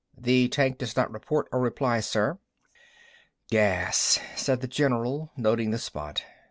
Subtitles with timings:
[0.17, 2.39] The tank does not report or reply, sir."
[3.51, 6.23] "Gas," said the general, noting the spot.